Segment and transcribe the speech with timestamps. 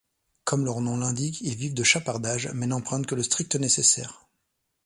[0.45, 4.25] Comme leur nom l’indique, ils vivent de chapardages, mais n'empruntent que le strict nécessaire.